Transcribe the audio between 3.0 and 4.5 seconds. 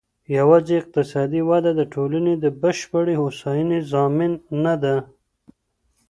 هوسايني ضامن